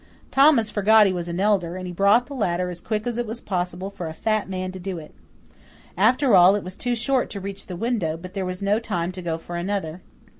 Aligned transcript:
Thomas 0.31 0.71
forgot 0.71 1.05
he 1.05 1.13
was 1.13 1.27
an 1.27 1.39
elder, 1.39 1.75
and 1.75 1.85
he 1.85 1.93
brought 1.93 2.25
the 2.25 2.33
ladder 2.33 2.69
as 2.71 2.81
quick 2.81 3.05
as 3.05 3.19
it 3.19 3.27
was 3.27 3.39
possible 3.39 3.91
for 3.91 4.07
a 4.07 4.15
fat 4.15 4.49
man 4.49 4.71
to 4.71 4.79
do 4.79 4.97
it. 4.97 5.13
After 5.95 6.35
all 6.35 6.55
it 6.55 6.63
was 6.63 6.75
too 6.75 6.95
short 6.95 7.29
to 7.29 7.39
reach 7.39 7.67
the 7.67 7.75
window, 7.75 8.17
but 8.17 8.33
there 8.33 8.43
was 8.43 8.63
no 8.63 8.79
time 8.79 9.11
to 9.11 9.21
go 9.21 9.37
for 9.37 9.57
another. 9.57 10.01